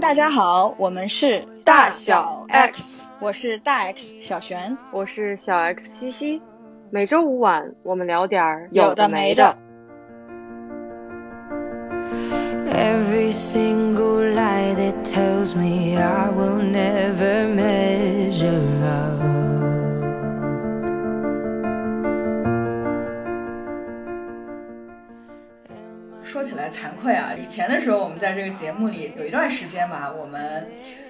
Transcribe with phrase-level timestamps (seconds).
[0.00, 6.42] 大家好，我们是大小 X，我是大 X 小璇，我是小 X 西西。
[6.90, 9.58] 每周五晚，我们聊点儿有的没的。
[12.72, 17.46] Every single lie that tells me I will never
[27.00, 30.68] 会啊，以前的时候我们在这个节目里有一段时间吧，我们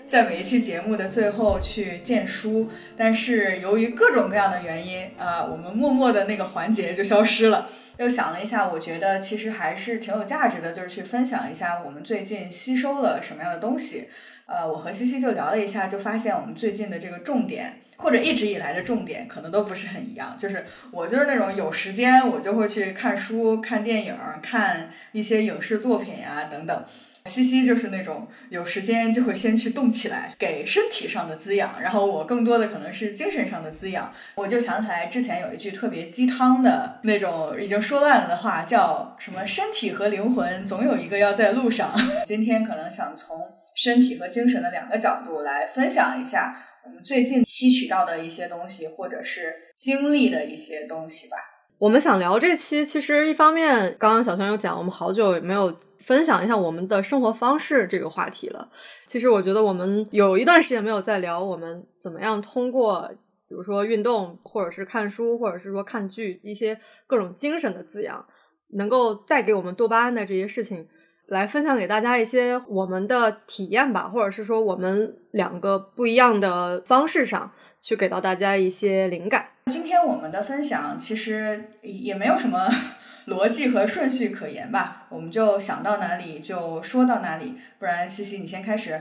[0.09, 7.69] 在每一期节目的最后去荐书，但是由于各种各样的原因啊、我们默默的那个环节就消失了。
[7.99, 14.09] 又想了一下，我觉得其实还是挺有价值的，就是去分享一下我们最近吸收了什么样的东西。
[14.47, 20.35] 呃，我和西西就聊了一下，就发现我们最近的这个重点，或者一直以来的重点，可能都不是很一样。
[20.39, 26.85] 就是我就是那种有时间我就会去看书、看电影、看一些影视作品啊等等。
[27.27, 34.13] 西西就是那种有时间就会先去动起来，给身体上的滋养，然后我更多的可能是精神上的滋养。
[34.37, 41.95] 我就想起来之前有一句特别鸡汤的那种已经说烂了的话，叫什么“身体和灵魂总有一个要在路上”。
[42.25, 51.37] 今天可能想从身体和精神的两个角度来分享一下我们最近吸取到的一些东西，或者是经历的一些东西吧。
[51.81, 58.69] 我们想聊这期，其实一方面，刚刚小轩有讲，我们好久没有分享一下我们的生活方式这个话题了。
[59.07, 63.11] 其实我觉得我们有一段时间没有在聊我们怎么样通过，
[63.49, 68.27] 比如说运动，或者是看书，或者是说看剧，一些各种精神的滋养，
[68.75, 70.87] 能够带给我们多巴胺的这些事情，
[71.29, 79.47] 来分享给大家一些我们的体验吧，或者是说我们两个不一样的方式上去给到大家一些灵感。
[79.71, 82.69] 今天我们的分享其实也没有什么
[83.29, 87.55] 逻辑和顺序可言吧，我们就想到哪里就说到哪里。
[87.79, 89.01] 不然，西西你先开始。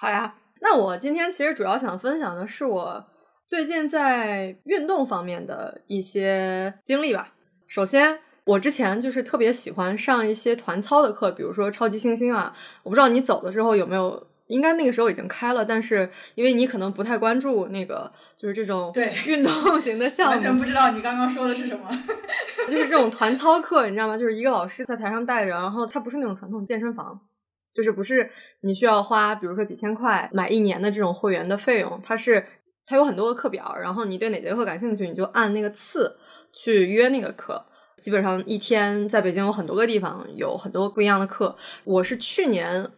[0.00, 3.06] 好呀，那我今天其实主要想分享的是我
[3.46, 7.34] 最近在运动方面的一些经历吧。
[7.68, 12.56] 首先，我之前就是特别喜欢上一些团操的课，比如说超级星星啊。
[12.82, 21.88] 我不知道你走的时候有没有，应该那个时候已经开了，但是因为你可能不太关注那个，就是这种对运动 型的项目，完全不知道你刚刚说的是什么。
[22.68, 24.16] 就是这种团操课，你知道吗？
[24.16, 27.18] 就是一个老师在台上带着，然后他不是那种传统健身房，
[27.74, 28.30] 就是不是
[28.60, 32.46] 你需要花，比如说几千块买一年的这种会员的费用，它是
[32.86, 36.16] 它有很多个课表，然后你对哪节课感兴趣，你就按那个次
[36.52, 37.64] 去约那个课。
[37.98, 41.54] 基本上一天在北京有很多个地方有很多不一样的课。
[41.84, 42.90] 我是去年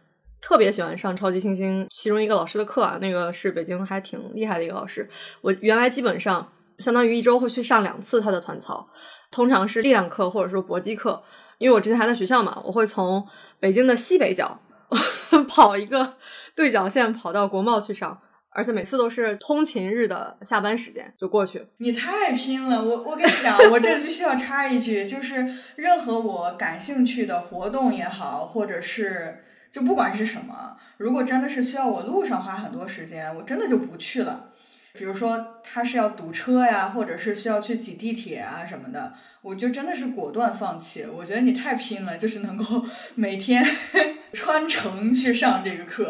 [0.45, 5.09] 特别喜欢上超级星星其中一个老师的课啊，那个是北京还挺厉害的一个老师。
[5.41, 6.47] 我原来基本上
[6.77, 8.87] 相当于一周会去上两次他的团操，
[9.31, 11.23] 通常是力量课或者说搏击课。
[11.57, 13.27] 因为我之前还在学校嘛，我会从
[13.59, 14.59] 北京的西北角
[15.49, 16.13] 跑一个
[16.55, 21.65] 对角线跑到国贸去上，而且每次都是通勤日的下班时间就过去。
[21.77, 22.83] 你太拼了！
[22.83, 25.43] 我我跟你讲，我这里必须要插一句，就是
[25.75, 29.44] 任何我感兴趣的活动也好，或者是
[29.75, 34.51] 就不管是什么，如果真的是需要我路上花很多时间，我真的就不去了。
[34.93, 41.05] 比如说他是要堵车呀，或者是需要去挤地铁啊什么的，我就真的是果断放弃。
[41.05, 42.63] 我觉得你太拼了，就是能够
[43.15, 43.65] 每天
[44.31, 46.09] 穿城去上这个课。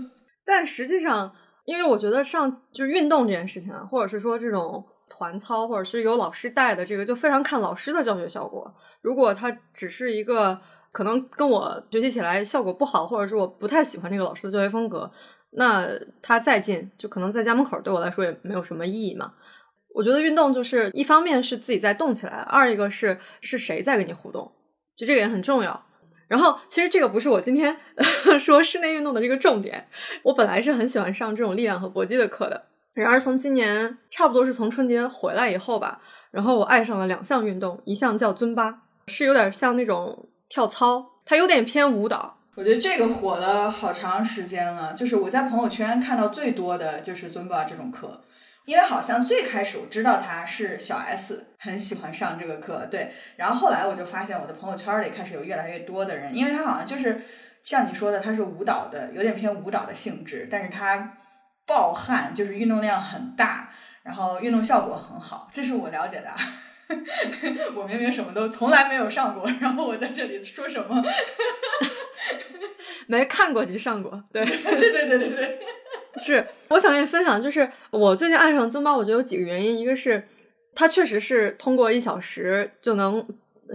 [0.44, 1.34] 但实际上，
[1.64, 8.74] 因为我觉得上就是运动这件事情啊，或者是说这种团操，或者是有老师带的这个，就非常看老师的教学效果。
[9.00, 10.60] 如果他只是一个
[10.92, 15.10] 可能跟我学习起来效果不好，或者是我不太喜欢这个老师的教学风格，
[15.50, 15.88] 那
[16.22, 19.32] 他再近，就可能在家门口对我来说也没有什么意义嘛。
[19.94, 24.52] 我觉得运动就是一方面是自己在动起来，二一个是是谁在跟你互动，
[24.94, 25.84] 就这个也很重要。
[26.28, 27.76] 然后，其实这个不是我今天
[28.40, 29.86] 说室内运动的这个重点。
[30.24, 36.02] 我本来是很喜欢上这种力量和搏击的课的，然而从今年差不多是从春节回来以后吧，
[36.32, 42.38] 然后我爱上了两项运动，一项叫尊巴，是有点像那种跳操，它有点偏舞蹈。
[42.54, 48.22] 我觉得这个火了好长时间了，就是我在朋友圈看到最多的就是尊巴这种课，
[48.64, 57.20] 因为好像最开始我知道他是小 S 很喜欢上这个课，对，然后后来我就发现我的朋友圈里开始有越来越多的人，因为他好像就是
[57.62, 61.18] 像你说的，他是舞蹈的，有点偏舞蹈的性质，但是他
[61.66, 63.68] 暴汗，就是运动量很大，
[64.02, 66.30] 然后运动效果很好，这是我了解的。
[67.74, 71.02] 我明明什么都从来没有上过，然后我在这里说什么？
[73.08, 75.58] 没看过就上过，对，对对对对对，
[76.18, 80.26] 是我想跟你分享，就是我最近爱上尊巴，我觉得有几个原因，一个是
[80.74, 83.24] 它确实是通过一小时就能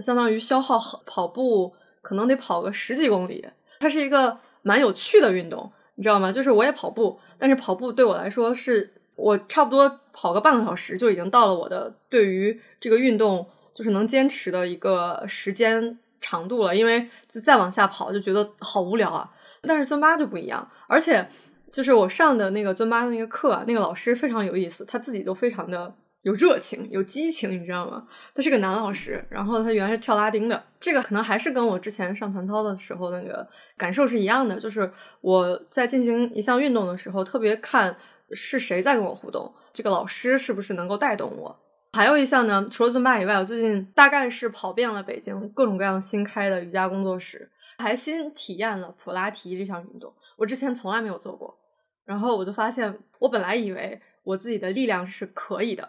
[0.00, 1.72] 相当于消耗跑步，
[2.02, 3.44] 可能得跑个十几公里，
[3.80, 6.30] 它是一个蛮有趣的运动，你知道吗？
[6.30, 19.30] 就是我也跑步，但是跑步对我来说是我差不多跑个半个小时就已经到了我的对于这个运动就是能坚持的一个时间长度了，因为就再往下跑就觉得好无聊啊。
[19.62, 21.28] 但是尊巴就不一样，而且
[21.70, 28.04] 就是我上的那个尊巴的那个课，那个老师非常有意思，他自己都非常的有热情、有激情，你知道吗？
[28.34, 37.96] 他是个男老师，然后他原来是跳拉丁的，这个可能还是跟我之前上团操的时候那个感受是一样的，就是我在进行一项运动的时候，特别看
[38.34, 41.58] 是谁在跟我互动，这个老师是不是能够带动我。
[41.92, 47.50] 还有一项呢，除了尊巴以外，我最近大概是跑遍了北京各种各样新开的瑜伽工作室。
[47.78, 51.58] 还新体验了普拉提这项运动，我之前从来没有做过。
[52.04, 55.88] 然后我就发现，我本来以为我自己的力量是可以的，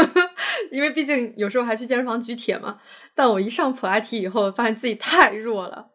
[0.70, 2.80] 因为毕竟有时候还去健身房举铁嘛。
[3.14, 5.88] 但我一上普拉提以后，发现自己太弱了。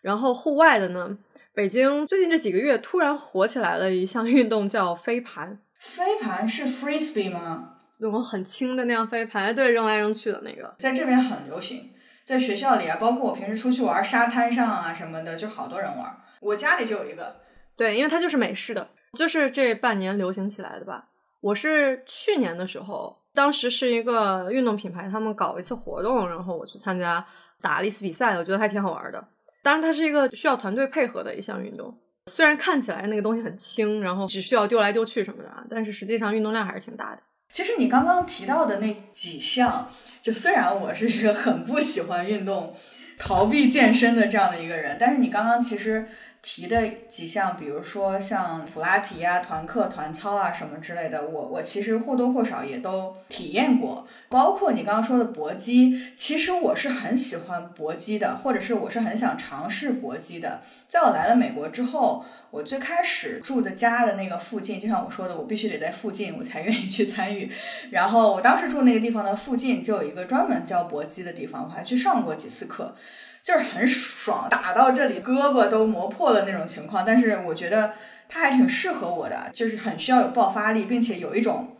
[0.00, 1.16] 然后户外的呢，
[1.54, 5.60] 北京最近这几个月突然火起来了一项运动，叫飞盘。
[5.78, 7.74] 飞盘是 frisbee 吗？
[7.98, 11.90] 那种很轻的那样飞盘，对，扔来扔去的那个，在这边很流行。
[12.24, 16.16] 在学校里啊，包括我平时出去玩沙滩上啊什么的，就好多人玩。
[16.40, 17.36] 我家里就有一个，
[17.76, 18.88] 对，因为它就是美式的，
[19.18, 21.08] 就是这半年流行起来的吧。
[21.42, 27.22] 我是去年的时候，当时是一个运动品牌，他们搞一次活动，然后我去参加
[27.60, 29.22] 打了一次比赛，我觉得还挺好玩的。
[29.62, 31.96] 当然，它是一个需要团队配合的一项运动，
[32.30, 37.22] 虽然看起来那个东西很轻，然后只需要丢来丢去什么的，但是实际上运动量还是挺大的。
[37.52, 39.88] 其实你刚刚提到的那几项，
[40.20, 42.74] 就虽然我是一个很不喜欢运动、
[43.18, 46.06] 逃避健身的这样的一个人，但是你刚刚其实。
[46.42, 54.06] 提的几项，比如说像普拉提啊、团课、团操啊什么之类的，我我其实或多或少也都体验过。
[54.28, 60.60] 包括你刚刚说的搏击，其实我是很喜欢搏击的，或者是我是很想尝试搏击的。
[60.88, 67.48] 在我来了美国之后，我最开始住的家的那个附近，就像我说的，我必须得在附近我才愿意去参与。
[67.90, 72.96] 然后我当时住那个地方的附近就有一个专门教搏击的地方，我还去上过几次课。
[73.42, 77.92] 就是很爽，打到这里胳膊都磨破了那种情况，但是我觉得
[78.28, 81.76] 它还挺适合我的，就是很需要有爆发力，并且有一种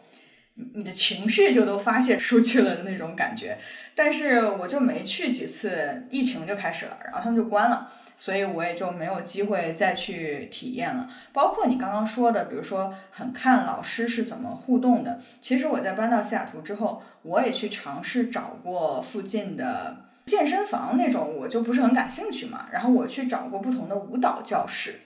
[0.74, 3.58] 你的情绪就都发泄出去了的那种感觉。
[3.94, 11.08] 但是我就没去几次，疫情就开始了，然后他们就关了，所以我也就没有机会再去体验了。
[11.32, 20.06] 包括你刚刚说的，比如说很看老师是怎么互动的，其实我在搬到西雅图之后，我也去尝试找过附近的。
[20.24, 25.00] 健身房那种我就不是很感兴趣嘛，然后我去找过不同的舞蹈教室，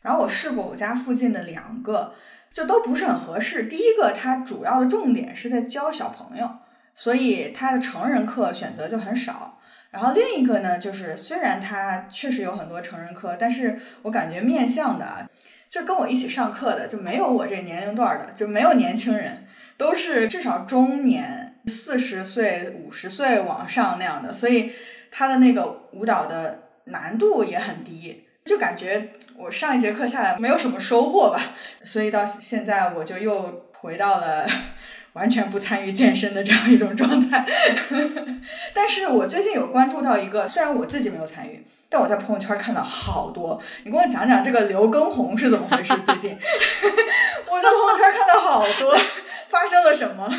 [0.00, 2.14] 然后我试过我家附近的两个，
[2.50, 3.64] 就都不是很合适。
[3.64, 6.50] 第一个它主要的重点是在教小朋友，
[6.94, 9.58] 所以它的成人课选择就很少。
[9.90, 15.28] 然后另一个呢，就是虽然它确实有很多成人课，但是我感觉面向的，
[15.68, 19.44] 就跟我一起上课的就没有我这年龄段的，就没有年轻人，
[19.76, 21.51] 都是至少中年。
[21.66, 24.72] 四十岁、五十岁往上那样的，所以
[25.10, 31.40] 他的那个舞蹈的难度也很低，就感觉我上一节课下来没有什么收获吧。
[31.84, 34.46] 所以到现在我就又回到了
[35.14, 37.46] 完全不参与健身的这样一种状态。
[38.74, 43.60] 但是我最近有关注到一个，虽然我自己没有参与，但我在朋友圈看到好多。
[43.84, 45.94] 你给我讲讲这个刘畊宏是怎么回事？
[46.04, 46.30] 最近
[47.46, 48.96] 我在朋友圈看到好多，
[49.48, 50.32] 发生了什么？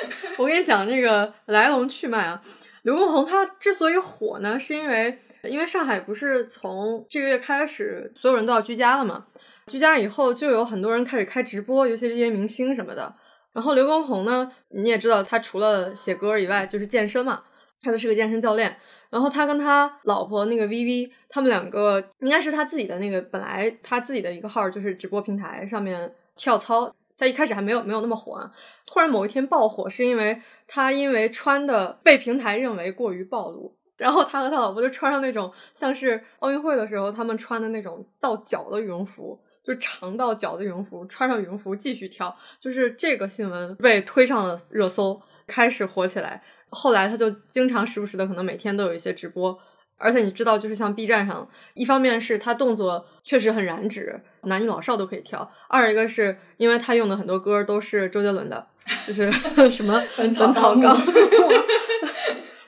[0.38, 2.40] 我跟你讲这个来龙去脉啊，
[2.82, 9.26] 刘畊宏他之所以火呢，是因为因为上海不是从这个月开始所有人都要居家了嘛，
[9.66, 13.14] 居家以后就有很多人开始开直播，尤其是这些明星什么的。
[13.52, 17.42] 然后刘畊宏呢，你也知道他除了写歌以外就是健身嘛，
[17.82, 18.76] 他就是个健身教练。
[19.10, 26.88] 然后他跟他老婆那个 VV，他们两个应该是他自己的那个本来他自己的一个号就是直播平台上面跳操。
[27.20, 28.50] 他一开始还没有没有那么火啊，
[28.86, 46.42] 突然某一天爆火，是因为他因为穿的被平台认为过于暴露，然后他和他老婆就穿上那种像是奥运会的时候他们穿的那种到脚的羽绒服，就长到脚的羽绒服，穿上羽绒服继续跳，就是这个新闻被推上了热搜，开始火起来。
[46.70, 49.58] 后来他就经常时不时的，可能每天都有一些直播。
[50.00, 58.66] 而且你知道，就是像 B 站上，一方面是他动作确实很燃脂，男女老少都可以跳；二一个是因为他用的很多歌都是周杰伦的，
[59.06, 59.30] 就是
[59.70, 61.04] 什么 《本草纲目》，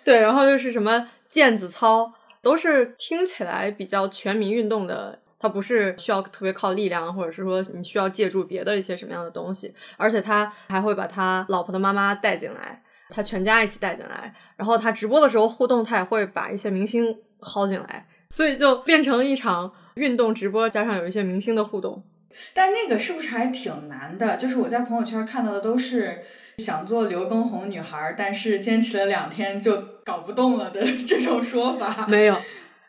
[0.05, 2.13] 对，然后就是什么毽子操，
[2.43, 5.19] 都是听起来比较全民运动的。
[5.39, 12.81] 他不是需要特别靠力量，或者是说你需要借助别的一些什么样的东西，而且他还会把他老婆的妈妈带进来。
[13.13, 22.03] 他全家一起带进来，然后他直播的时候互动，他也会把一些明星薅进来，所以就变成一场运动直播加上有一些明星的互动。
[22.55, 24.37] 但那个是不是还挺难的？
[24.39, 26.23] 就是我在朋友圈看到的都是
[26.57, 32.07] 想做刘畊宏女孩，但是坚持了两天就搞不动了的这种说法。
[32.09, 32.37] 没有，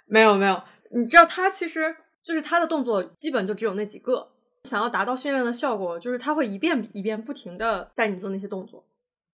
[0.05, 0.61] 没有，没有。
[0.91, 4.29] 你知道他其实就是他的动作基本就只有那几个。
[4.63, 8.85] 想要达到训练的效果，就是他会一遍一遍不停的在你做那些动作。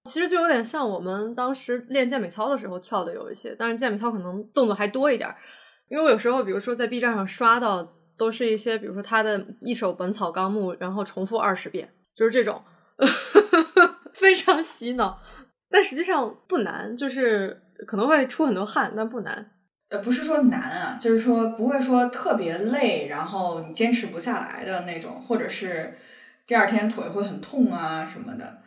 [0.06, 5.34] 其实就有点像我们当时练健美操的时候跳的有一些，但是健美操可能动作还多一点。
[5.89, 7.96] 因为我有时候，比如说在 B 站上刷到。
[8.20, 12.62] 都是一些，比如说他的一首《本草纲目》，然后重复二十遍，就是这种，
[14.13, 15.22] 非常洗脑。
[15.70, 19.51] 但实际上不难，就是可能会出很多汗，但不难。
[19.88, 25.98] 呃，不是说难啊，就是说不会说特别累，然后你坚持不下来的那种，或者是
[26.46, 28.58] 第二天腿会很痛啊什么的。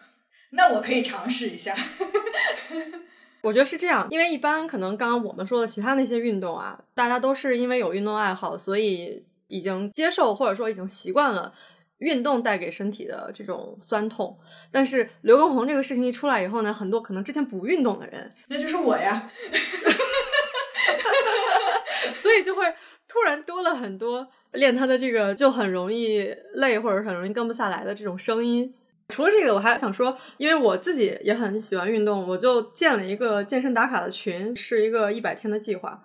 [0.53, 1.75] 那我可以尝试一下。
[3.43, 9.27] 我觉得是这样，因为一般可能刚刚我们说的其他那些运动啊，大家都是因为有运动爱好，所以。
[9.49, 11.53] 已经接受或者说已经习惯了
[11.99, 14.39] 运动带给身体的这种酸痛，
[14.71, 19.31] 但是刘畊宏这个事情一出来以后呢，很多可能之前不运动的人，那就是我呀，
[22.17, 22.65] 所以就会
[23.07, 28.75] 突然多了很多练他的这个就很容易累或者很容易跟不下来的这种声音。
[29.13, 36.03] 除了这个，我还想说，因为我自己也很喜欢运动，我就建了一个健身打卡的群，是一个一百天的计划。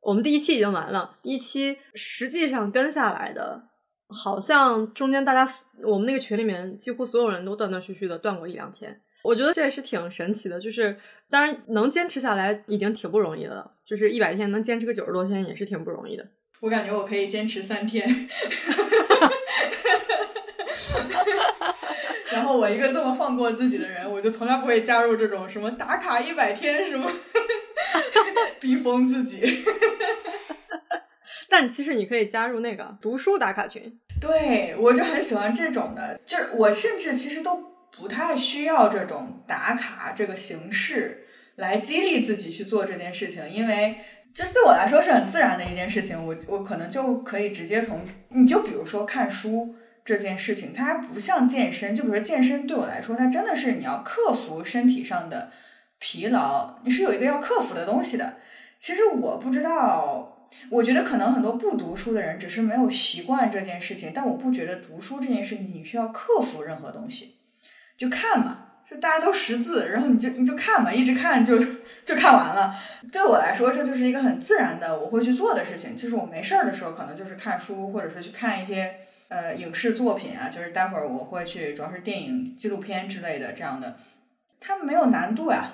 [0.00, 3.62] 我们第一期已经完了，一期实际上跟下来的，
[4.08, 5.48] 好像中间大家
[5.84, 10.58] 我们那个群里面几乎所有人都断断续续的断过一两天，我觉得这也是挺神奇的。
[10.58, 10.98] 就是
[11.30, 16.26] 当然能坚持下来已经挺不容易的了，就是一百天能坚持个九十多天也是挺不容易的。
[16.60, 18.08] 我感觉我可以坚持三天，
[22.32, 27.10] 然后我一个这么放过自己的人，我就从来不会加入这种什么打卡一百天什么。
[28.60, 29.64] 逼疯自己，
[31.48, 33.98] 但其实你可以加入那个读书打卡群。
[34.20, 37.56] 对，我就很喜欢这种的，就是我甚至其实都
[37.96, 43.98] 不太需要这种打卡这个形式来激励自己去做这件事情，因为
[44.34, 46.26] 这对我来说是很自然的一件事情。
[46.26, 49.74] 我我可能就可以直接从你就比如说看书
[50.16, 55.50] 这件事情，它还不像健身，就比如说健身对我来说，它真的是你要克服身体上的。
[56.00, 58.36] 疲劳，你是有一个要克服的东西的。
[58.78, 64.12] 其实我不知道，我觉得可能很多不读书的人只是没有习惯这件事情。
[64.14, 67.38] 但我不觉得读书这件事情你需要克服任何东西，
[67.96, 71.58] 就看嘛，就大家都识字，然后你就你就看嘛，一直看就
[72.04, 72.72] 就看完了。
[73.10, 75.96] 对我来说，这就是一个很自然的我会去做的事情。
[75.96, 78.94] 就是我没事儿的时候，可能就是看书，或者是去看一些
[79.28, 80.48] 呃影视作品啊。
[80.48, 83.96] 就是待会儿我会去，主要是电影、纪录片之类的这样的，
[84.60, 85.70] 它没有难度呀。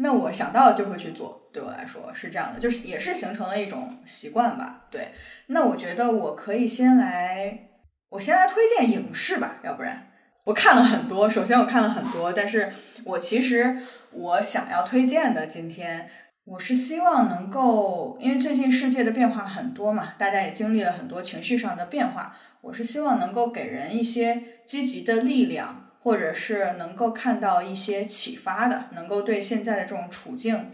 [0.00, 4.86] 那我想到就会去做，对我来说是这样的，就是也是形成了一种习惯吧。
[4.92, 5.12] 对，
[5.48, 7.70] 那我觉得我可以先来，
[8.10, 10.06] 我先来推荐影视吧，要不然
[10.44, 12.72] 我看了很多，首先我看了很多，但是
[13.04, 13.76] 我其实
[14.12, 16.08] 我想要推荐的，今天
[16.44, 25.84] 我是希望能够，因为最近世界的变化很多嘛，大家也经历了很多情绪上的变化，我是希望能够给人一些积极的力量。
[26.00, 30.70] 或者是能够看到一些启发的，能够对现在的这种处境，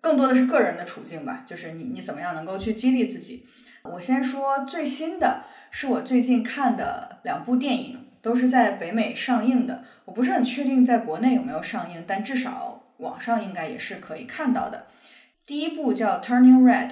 [0.00, 3.46] 更多的是个人的处境吧，就是你你怎么样能够去激励自己。
[3.84, 9.84] 我先说最新的，是我最近看的两部电影，都是在北美上映的。
[10.06, 14.86] 我不是很确定在国内有没有上映，但至少网上应该也是可以看到的。
[15.46, 16.88] 第一部叫《Turning Red》，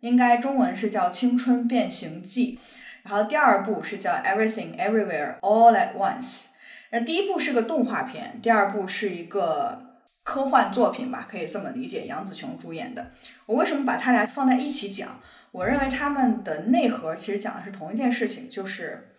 [0.00, 2.60] 应该中文是叫《青春变形记》，
[3.04, 6.46] 然后第二部是叫《Everything Everywhere All at Once》。
[6.90, 12.06] 那第一部是个动画片，第二部是一个科幻作品吧，可以这么理解。
[12.06, 13.10] 杨紫琼主演的。
[13.46, 15.20] 我为什么把它俩放在一起讲？
[15.52, 19.14] 我认为他们的内核其实讲的是同一件事情，就是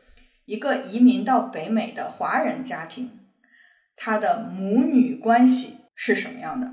[0.45, 3.19] 一个移民到北美的华人家庭，
[3.95, 6.71] 他的母女关系是什么样的？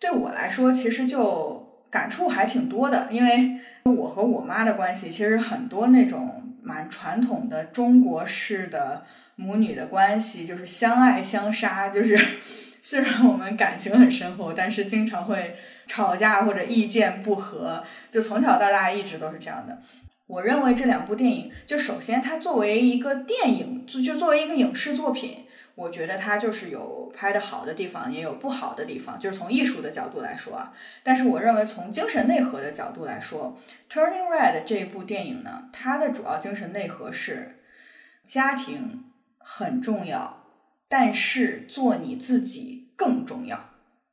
[0.00, 1.63] 对我来说，其实就
[1.94, 9.04] 感触还挺多的，因为我和我妈的关系其实很多那种蛮传统的中国式的。
[9.36, 12.16] 母女的关系就是相爱相杀，就是
[12.80, 15.56] 虽然我们感情很深厚，但是经常会
[15.88, 19.76] 吵架或者意见不合，就从小到大一直都是这样的。
[20.28, 25.43] 我认为这两部电影，就首先它作为一个电影，就就作为一个影视作品，
[25.74, 30.72] 我觉得它就是有拍的好的地方，也有不好的地方，就是从艺术的角度来说啊。
[31.02, 33.56] 但是我认为从精神内核的角度来说，
[33.92, 37.60] 《Turning Red》这部电影呢，它的主要精神内核是
[38.24, 39.04] 家庭。
[39.46, 40.42] 很重要，
[40.88, 43.72] 但是做你自己更重要，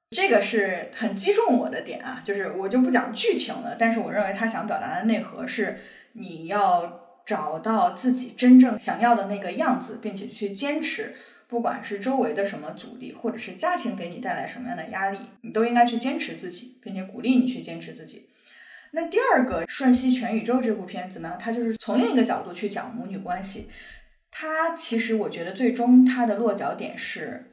[0.10, 2.22] 这个是很击中我的点啊！
[2.22, 5.80] 就是我就不讲剧情了，但是我认为他想表达的内核是
[6.12, 11.16] 你要找到自己真正想要的那个样子，并且去坚持。
[11.52, 18.30] 不管是周围的什么阻力，或者是家庭给你带来什么样的压力，你都应该去坚持自己，并且鼓励你去坚持自己。
[18.92, 23.70] 那第二个《瞬息全宇宙》这部片子呢，它就是从另一个角度去讲母女关系。
[24.32, 27.52] 它其实我觉得最终它的落脚点是，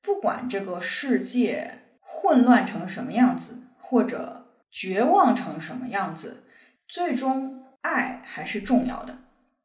[0.00, 6.44] 不管这个世界混乱成什么样子，或者绝望成什么样子，
[6.88, 9.18] 最终爱还是重要的。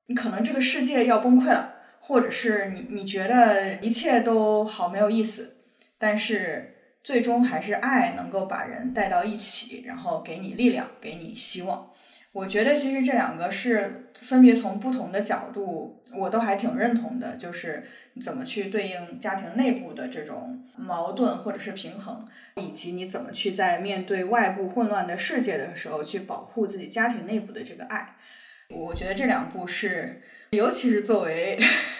[0.07, 1.78] 你可能这个世界要崩溃了。
[1.99, 5.57] 或者是你你觉得一切都好没有意思，
[5.97, 11.91] 但是最终还是爱能够把人带到一起，然后给你力量，给你希望。
[12.31, 17.83] 我觉得其实这两个是分别从不同的角度，我都还挺认同的，就是
[18.21, 28.15] 怎么去对应家庭内部的这种矛盾或者是平衡，以及你怎么去在面对外部混乱的世界的时候去保护自己家庭内部的这个爱。
[28.69, 30.21] 我觉得这两部是。
[30.51, 31.57] 尤其是作为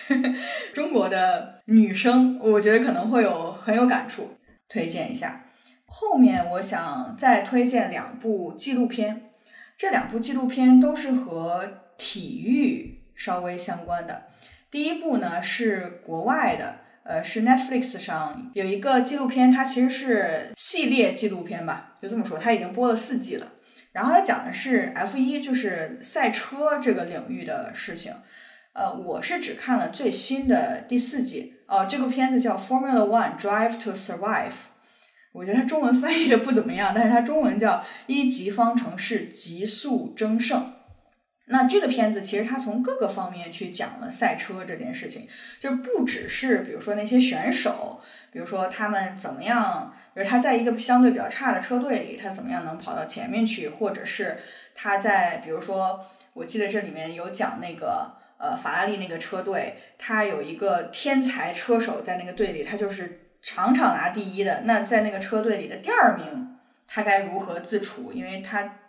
[0.07, 0.33] 呵 呵
[0.73, 4.37] 中国的女生，我觉得可能会有很有感触，
[4.67, 5.45] 推荐一下。
[5.85, 9.29] 后面我想再推荐两部纪录片，
[9.77, 14.23] 这两部纪录片都是和体育稍微相关的。
[14.71, 23.53] 第一部呢是国外的，呃，是 Netflix 上有一个纪录片，它其实是系列纪录片吧，就这么说，它已经播了四季了。
[23.91, 28.13] 然后它讲的是 F 一，就是赛车这个领域的事情。
[28.79, 31.86] 呃，我是只看了最新的第四季哦。
[31.86, 34.51] 这个片子叫《Formula One Drive to Survive》，
[35.33, 37.74] 我觉得它中文翻译的不怎么样，但是它中文叫
[38.07, 40.62] 《一级方程式极速争胜》。
[41.48, 45.27] 那这个片子其实它从各个方面去讲了赛车这件事情，
[45.59, 47.99] 就不只是比如说那些选手，
[48.32, 54.38] 比如说他们怎么样，就是他在一个相对比较差的车队里，他怎么样能跑到前面去，或者是
[54.73, 55.99] 他在比如说，
[56.32, 58.17] 我记得这里面有讲那个。
[58.39, 64.62] 呃，法拉利那个车队，他有一个天才车手在那个队里，他就是场场拿第一的。
[64.63, 66.56] 那在那个车队里的第二名，
[66.88, 68.13] 他该如何自处？
[68.13, 68.80] 因为他，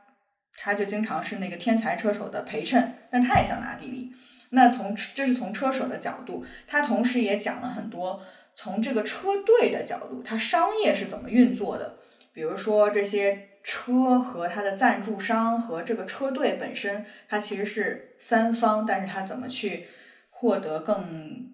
[0.56, 4.14] 他就经常是那个天才车手的陪衬，但他也想拿第一。
[4.50, 8.22] 那从这是从车手的角度，他同时也讲了很多
[8.54, 11.96] 从这个车队的角度，他商业是怎么运作的，
[12.32, 13.49] 比如说这些。
[13.62, 19.86] 车和它的赞助商和这个车队本身，它其实是三方，但是它怎么去
[20.30, 21.50] 获得更，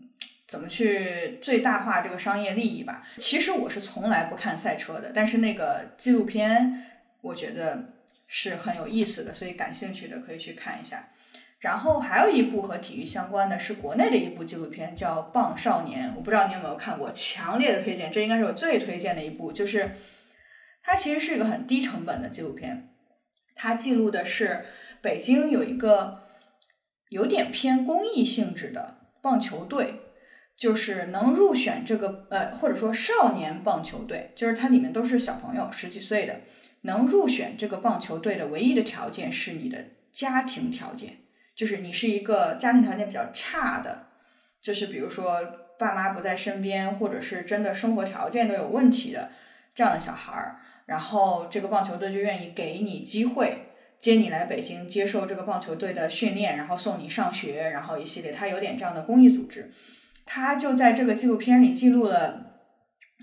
[0.47, 3.03] 怎么去最大化这个商业利益吧？
[3.17, 6.85] 其实我是从来不看赛车的，但是那个纪录片
[7.23, 7.95] 我觉得
[8.29, 11.09] 是很有意思的，所以感兴趣的可以去看一下。
[11.59, 19.91] 然后还有一部和体育相关的是国内的一部纪录片，叫《棒少年》，我不知道你有没有看过，强烈的推荐，这应该是我最推荐的一部，就是。
[20.89, 22.95] 它其实是一个很低成本的纪录片，
[23.57, 24.65] 它记录的是
[25.03, 26.23] 北京有一个
[27.09, 30.01] 有点偏公益性质的棒球队，
[30.57, 36.43] 就是能入选这个呃或者说少年棒球队，就是它里面都是小朋友十几岁的，
[36.83, 41.17] 能入选这个棒球队的唯一的条件是你的家庭条件，
[41.57, 44.07] 就是你是一个家庭条件比较差的，
[44.63, 45.41] 就是比如说
[45.81, 49.33] 爸妈不在身边，或者是真的生活条件都有问题的
[49.75, 50.61] 这样的小孩儿。
[50.87, 59.71] 然后这个棒球队就愿意给你机会，接你来北京接受这个棒球队的训练，然后送你上学，然后一系列，他有点这样的公益组织。
[60.25, 62.53] 他就在这个纪录片里记录了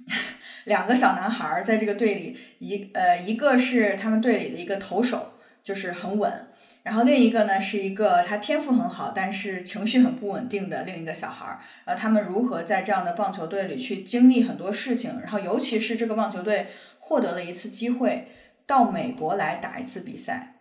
[0.65, 6.47] 两个小男孩在这个队里，一呃一个是他们队里的一个投手，就是很稳。
[6.83, 11.59] 然后另一个呢是一个他天赋很好，但是情绪很不稳定的另一个小孩儿。
[11.85, 15.17] 呃，他们如何在这样的棒球队里去经历很多事情？
[15.21, 16.67] 然后尤其是这个棒球队
[16.99, 18.27] 获得了一次机会
[18.65, 20.55] 到美国来打一次比赛，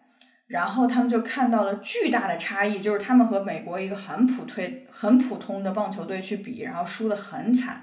[0.47, 7.83] 然后他们就看到了巨大的差异，就是他们和美国一个很普推、很普通的棒球队去比，然后输得很惨。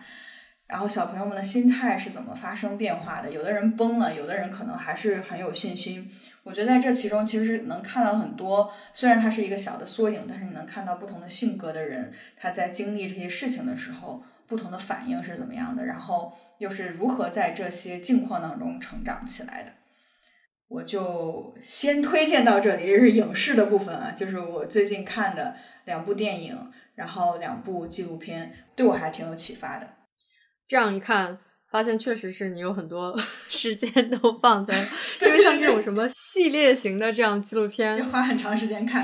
[0.69, 3.31] 然后小朋友们的心态是怎么发生变化的？
[3.31, 6.07] 有的人崩了，有的人可能还是很有信心。
[6.43, 19.71] 我觉得在这其中其实能看到很多，虽然它是一个小的缩影，但是你能看到不同的性格的人，他在经历这些事情的时候，不同的反应是怎么样的，然后又是如何在这些境况当中成长起来的。
[20.67, 25.55] 我就先推荐到这里，是影视的部分啊，就是我最近看的
[25.85, 29.95] 两部电影，然后两部纪录片，对我还挺有启发的。
[30.69, 31.35] 这样一看，
[31.71, 34.87] 发现确实是你有很多 时间都放在，
[35.21, 39.03] 因为像这种什么系列型的这样纪录片，要花很长时间看。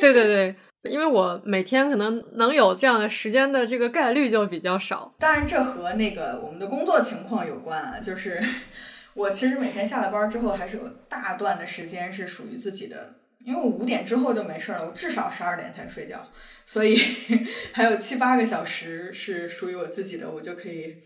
[0.00, 0.54] 对对对，
[0.92, 5.12] 因为我每天可能能有这样的时间的这个概率就比较少。
[5.18, 7.98] 当然，这和那个我们的工作情况有关啊。
[7.98, 8.40] 就是
[9.14, 13.14] 我其实每天下了班之后，还是有大段的时间是属于自己的
[13.44, 16.26] 因为我五点之后就没事儿了，我至少十二点才睡觉，
[16.64, 16.96] 所以
[17.72, 20.96] 还有七八个小时是属于我自己的，我就可以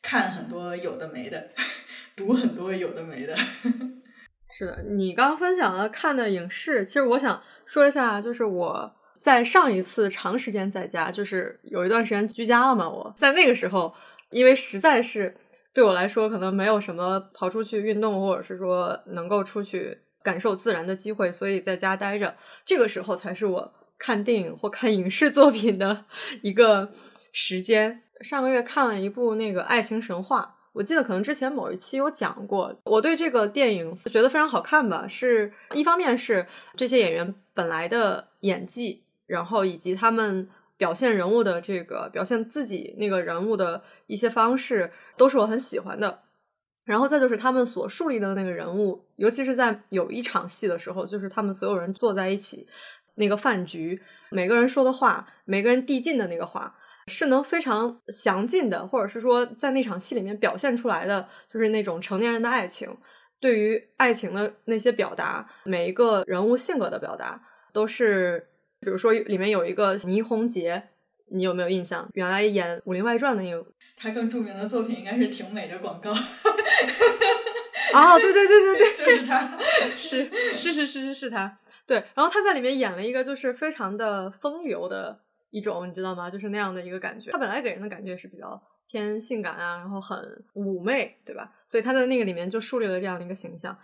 [0.00, 1.50] 看很多有的没的，
[2.14, 3.36] 读很多有的没的。
[4.52, 13.92] 是的，你刚分享了看的影视，其实我想说一下，就是我在上一次长时间在家，就是有一段时间居家了嘛，我在那个时候，
[14.30, 15.36] 因为实在是
[15.72, 26.04] 对我来说，可能没有什么跑出去运动，或者是说能够出去感受自然的机会，所以在家待着，这个时候才是我看电影或看影视作品的
[26.42, 26.92] 一个
[27.32, 28.02] 时间。
[28.20, 30.54] 上个月看了一部那个《爱情神话》。
[30.72, 46.20] 我记得可能之前某一期有讲过，我对这个电影觉得非常好看吧，是一方面是这些演员本来的演技，然后以及他们表现人物的这个表现自己那个人物的一些方式，都是我很喜欢的。
[46.84, 52.66] 然后再就是他们所树立的那个人物，尤其是在有一场戏的时候，就是他们所有人坐在一起
[53.14, 56.76] 那个饭局，每个人说的话，每个人递进的那个话。
[57.06, 62.96] 是能非常详尽的，或者是说在那场戏里面表现出来的，就是那种成年人的爱情，
[63.40, 68.46] 对于爱情的那些表达，每一个人物性格的表达，都是，
[68.78, 70.90] 比如说里面有一个倪虹洁，
[71.32, 72.08] 你有没有印象？
[72.12, 73.66] 原来演《武林外传》的那个，
[73.96, 76.12] 他更著名的作品应该是挺美的广告。
[77.94, 79.58] 啊，对对对对对， 就是他，
[79.96, 85.20] 是是是是是是他，对，然后他在里面演了一个就是非常的风流的。
[85.52, 86.30] 一种你知道吗？
[86.30, 87.32] 就是那样的一个感觉。
[87.32, 90.16] 他本来给人的感觉是比较偏性感啊，然后很
[90.54, 91.50] 妩媚，对吧？
[91.68, 93.76] 所以他在那个里面就树立了这样的一个形象。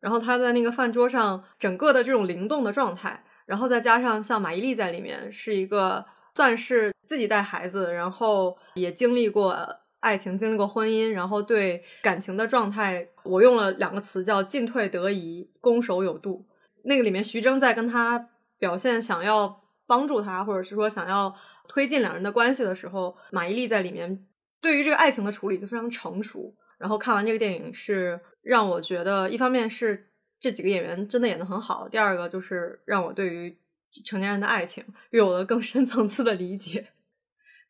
[0.00, 9.56] 然后他在那个饭桌上整个的这种灵动的状态，然后再加上像马伊琍在里面是一个算是自己带孩子，然后也经历过
[10.02, 16.44] 爱情，经历过婚姻，然后对感情的状态，我用了两个词叫进退得宜，攻守有度。
[16.84, 19.60] 那个里面徐峥在跟他表现想要。
[19.84, 21.34] 帮助他，或者是说想要
[21.68, 24.24] 推进两人的关系的时候，马伊琍在里面
[24.58, 26.54] 对于这个爱情的处理就非常成熟。
[26.78, 30.08] 然后看完这个电影，是让我觉得，一方面是
[30.40, 33.54] 这几个演员真的演的很好，第二个就是让我对于
[34.02, 36.86] 成年人的爱情有了更深层次的理解。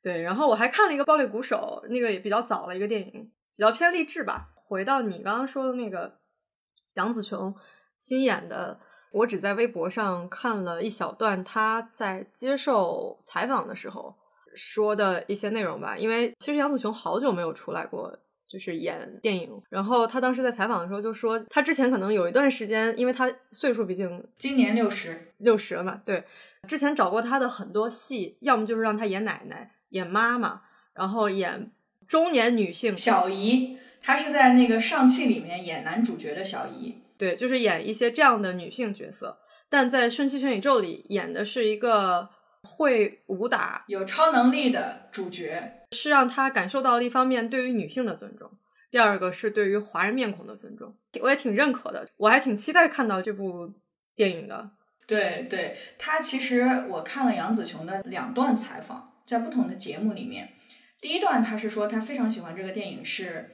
[0.03, 4.49] 对，然后我还看了一个《暴力鼓手》，那个也比较早了一个电影，比较偏励志吧。
[4.67, 6.19] 回到你刚刚说的那个
[6.95, 7.55] 杨紫琼
[7.99, 8.81] 新演的。
[9.15, 14.17] 我只在微博上看了一小段她在接受采访的时候
[14.55, 19.53] 说的一些内容吧，因为其实杨紫琼好久没有出来过，就是演电影。
[19.69, 26.25] 然后她当时在采访的时候就说，她之前可能有一段时间，因为她岁数毕竟今年六十六十了嘛，对，
[26.67, 30.61] 之前找过她的很多戏，要么就是让她演奶奶、演妈妈，
[30.93, 31.71] 然后演
[32.07, 36.99] 中年女性小姨，她是在那个上汽里面演男主角的小姨。
[37.17, 42.29] 对，就是演一些这样的女性角色，但在《瞬息全宇宙》里演的是一个
[42.65, 48.51] 会武打、有超能力的主角，是让他感受到了一方面对于女性的尊重，
[48.91, 53.73] 第二个是对于华人面孔的尊重，我也挺认可的，我还挺期待看到这部
[54.17, 54.71] 电影的。
[55.07, 60.51] 对，对他其实我看了杨紫琼的两段采访，在不同的节目里面，
[61.01, 63.51] 第一段他是说他非常喜欢这个电影，是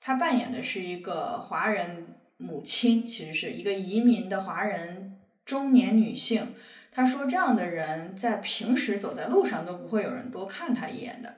[0.00, 2.16] 他扮演的是一个华人。
[2.38, 6.56] 母亲其实是一个移民的华人中年女性。
[6.90, 11.36] 她说：“这样的人在平时走在路上都不会有人多看她一眼的，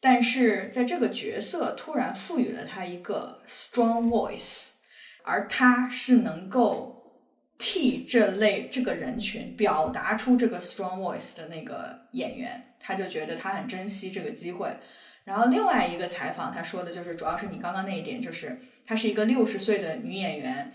[0.00, 4.70] 但是在这个角色突然赋予了她一个 strong voice，
[5.22, 6.99] 而她是能够
[7.72, 14.68] 替这类这个人群表达出这个 strong voice 的那个演员，他就觉得他很珍惜这个机会。”
[15.22, 20.72] 然后另外一个采访，他说的就是主要是你刚刚那一点，就是她是一个六十岁的女演员，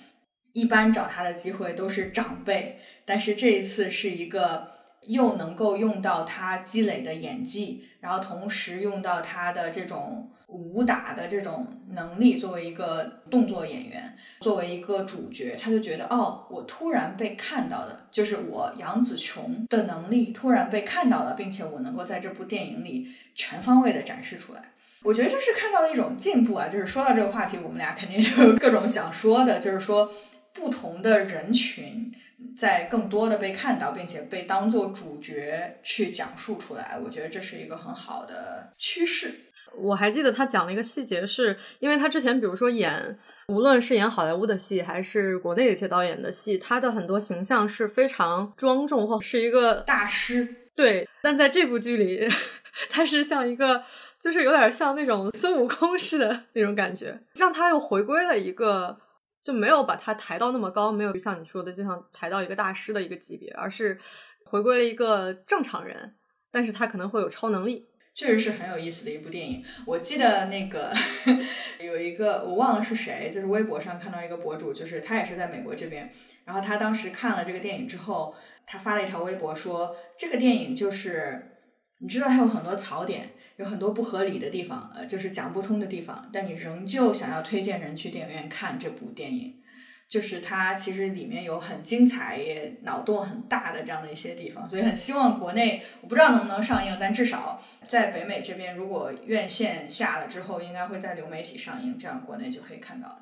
[0.53, 4.71] 一般找她的机会都是长辈，但是这一次是一个
[5.07, 10.31] 又能够用到她积累的演技，然后同时用到她的这种。
[10.55, 24.71] 武打的这种能力，作为一个动作演员，作为一个主角，他就觉得哦，我突然被看到的，就是我杨紫琼的能力突然被看到了，并且我能够在这部电影里全方位的展示出来。
[25.03, 26.67] 我觉得这是看到了一种进步啊！
[26.67, 30.11] 就是说到这个话题，我们俩肯定就有各种想说的，就是说
[30.51, 32.11] 不同的人群
[32.57, 36.97] 在更多的被看到，并且被当做主角去讲述出来。
[37.03, 39.41] 我觉得这是一个很好的趋势。
[39.77, 50.47] 我还记得他讲了一个细节，是因为他之前，比如说演，无论是演好莱坞的戏，还是国内的一些导演的戏，他的很多形象是非常庄重或是一个大师。
[50.75, 52.27] 对，但在这部剧里，
[52.89, 53.83] 他是像一个，
[54.19, 58.97] 就是有点像那种孙悟空似的那种感觉，让他又回归了一个，
[59.41, 63.97] 就没有把他抬到那么高，没有像你说的，就像抬到一个大师的一个级别，而是
[64.43, 66.15] 回归了一个正常人，
[66.51, 67.87] 但是他可能会有超能力。
[68.15, 69.61] 确实是很有意思的一部电影。
[69.85, 70.93] 我记得那个
[71.83, 76.09] 有一个我忘了是谁，就是微博上看到一个博主，就是他也是在美国这边，
[76.45, 78.33] 然后他当时看了这个电影之后，
[78.65, 81.57] 他发了一条微博说，这个电影就是
[81.99, 89.61] 你知道它有很多槽点，有很多不合理的地方，呃，就是讲不通的地方，但你仍旧想要推荐人去电影院看这部电影。
[90.07, 103.17] 就是它其实里面有很精彩、也脑洞很大的这样的一些地方，所以很希望国内我不知道能不能上映，但至少在北美这边，如果院线下了之后，应该会在流媒体上映，这样国内就可以看到了。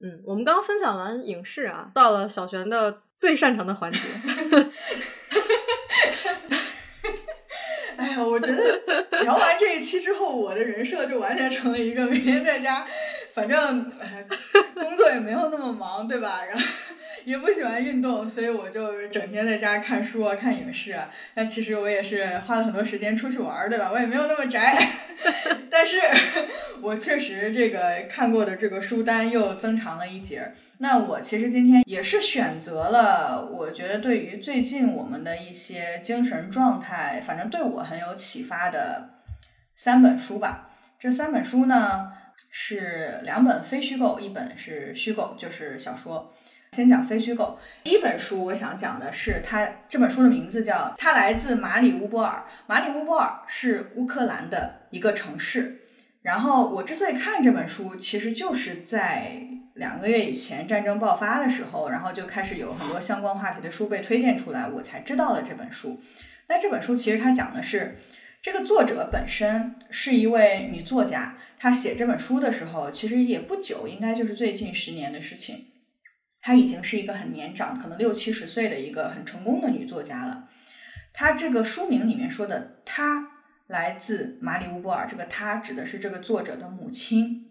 [0.00, 3.98] 嗯，我们刚刚分享完影视啊，到了小璇的最擅长的环节。
[7.96, 12.84] 哎呀，我觉得聊完这一期之后，我的人设就完全成了一个每天在家，
[13.34, 13.90] 反正
[14.74, 16.42] 工作也没有那么忙，对吧？
[16.48, 16.64] 然后
[17.24, 21.10] 也不喜欢运动，所以我就整天在家看书啊、看影视啊。
[21.34, 23.90] 但其实我也是花了很多时间出去玩，对吧？
[23.92, 24.76] 我也没有那么宅，
[25.68, 25.98] 但是
[26.80, 30.52] 我确实这个看过的这个书单又增长了一截。
[30.78, 39.10] 那我其实今天也是选择了，我觉得对于最近我们的一些精神状态，反正对我很有启发的
[39.74, 40.70] 三本书吧。
[41.00, 42.12] 这三本书呢
[42.56, 46.32] 是两本非虚构，一本是虚构，就是小说。
[46.70, 47.58] 先讲非虚构。
[47.82, 52.44] 第一本书，我想讲的是它这本书的名字叫《它来自马里乌波尔》。
[52.68, 55.80] 马里乌波尔是乌克兰的一个城市。
[56.22, 59.32] 然后我之所以看这本书，其实就是在
[59.74, 66.00] 两个月以前战争爆发的时候，然后就开始有很多相关话题的书被推荐出来，我才知道了这本书。
[66.46, 67.96] 那这本书其实它讲的是，
[68.44, 75.68] 这个作者本身是一位女作家，她写这本书的时候其实也不久，应该就是最近十年的事情。
[76.42, 80.50] 她已经是一个很年长，可能六七十岁的一个很成功的女作家了。
[81.14, 83.30] 她这个书名里面说的“她”
[83.66, 87.50] 来自马里乌波尔，这个“她”指的是这个作者的母亲。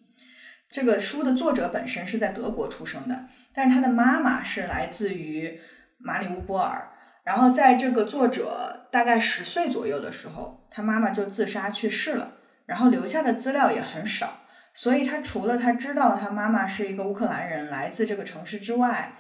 [0.70, 5.60] 这个书的作者本身是在德国出生的，但是他的妈妈是来自于
[5.98, 6.92] 马里乌波尔。
[7.24, 12.34] 然后在这个作者大概十岁左右的时候，他妈妈就自杀去世了，
[12.66, 14.40] 然后留下的资料也很少。
[14.74, 19.14] 所以他除了他知道他妈妈是一个乌克兰人，来自这个城市之外，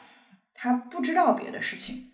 [0.56, 2.10] 他不知道别的事情。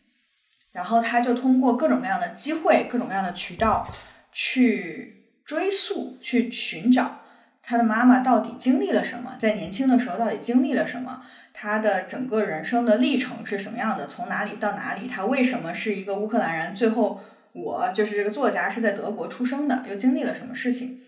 [0.73, 3.87] 然后他就通过各种各样的机会、各种各样的渠道
[4.31, 7.21] 去追溯、去寻找
[7.63, 11.23] 他的妈妈到底经历了什么，在年轻的时候到底经历了什么，
[11.53, 21.01] 他的整个人生的历程是什么样的，从哪里到哪里，他为什么是一个乌克兰人，最后我就是这个作家是在德国出生的，又经历了什么事情。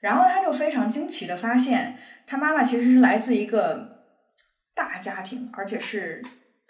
[0.00, 4.04] 然后他就非常惊奇的发现，他妈妈其实是来自一个
[4.74, 6.22] 大家庭，而且是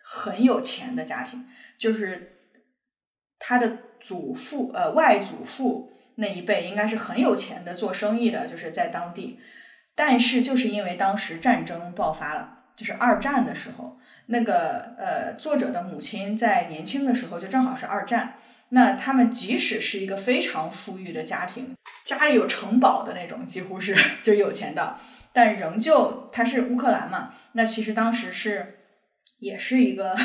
[0.02, 1.46] 很有钱的家庭。
[1.76, 2.38] 就是
[3.38, 9.40] 他的祖父呃外祖父那一辈应该是很有钱的，做生意的，就是在当地。
[9.96, 18.36] 但是就是因为当时战争爆发了，就是二战的时候，那个呃作者的母亲在年轻的时候就正好是二战。
[18.74, 24.98] 那他们即使是一个非常富裕的家庭，家里有城堡的那种，几乎是就有钱的，
[25.32, 27.32] 但仍旧他是乌克兰嘛。
[27.52, 28.80] 那其实当时是
[29.38, 30.16] 也是一个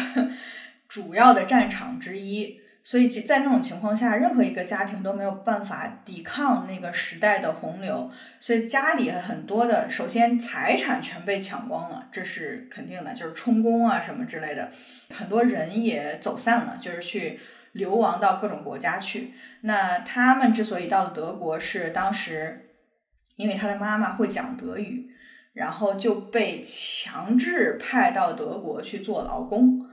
[0.87, 8.09] 主要的战场之一，所以在那种情况下，任何一个家庭都没有办法抵抗那个时代的洪流，
[8.39, 14.71] 所以家里很多的，首先财产全被抢光了，这是肯定的，就是充公啊什么之类的，
[15.11, 17.39] 很多人也走散了，就是去。
[17.73, 19.33] 流亡到各种国家去。
[19.61, 22.69] 那他们之所以到了德国，是当时
[23.35, 25.09] 因为他的妈妈会讲德语，
[25.53, 29.87] 然后就被强制派到德国去做劳工。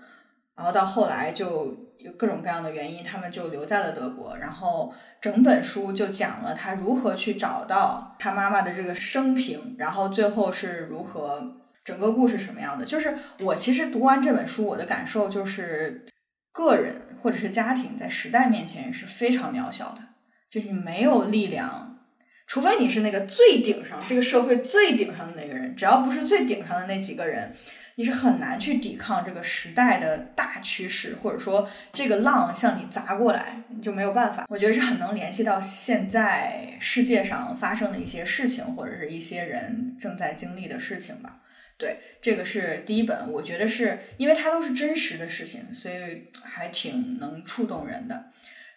[0.54, 4.36] 然后到后来就有各种各样的原因，他们就留在了德国。
[4.38, 12.86] 然后整本书就讲了他如何去找到他妈妈的这个生平，然后最后是如何整个故事什么样的。
[12.86, 16.06] 就是我其实读完这本书，我的感受就是
[16.52, 17.02] 个人。
[17.22, 20.00] 或者是家庭在时代面前是非常渺小的，
[20.48, 21.98] 就是你没有力量，
[22.46, 27.52] 除非你是那个最顶上这个社会最顶上的那个人，只要不是最顶上的那几个人，
[27.96, 34.44] 你是很难去抵抗这个时代的大趋势，或者说这个浪向你砸过来，你就没有办法。
[34.48, 41.40] 我觉得是很能联系到现在世界上发生的一些事情，或者是一些人正在经历的事情吧。
[41.78, 48.30] 对，这个是第一本，我觉得是因为它都是真实的事情，所以还挺能触动人的。